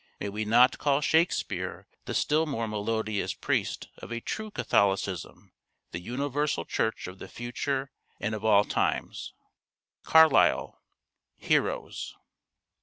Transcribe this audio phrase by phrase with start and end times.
[0.19, 5.51] May we not call Shakespeare the still more melodious Priest of a true Catholicism,
[5.91, 9.35] the Universal Church of the Future and of all times.'
[10.05, 10.81] CARLYLE,"
[11.49, 12.15] Heroes."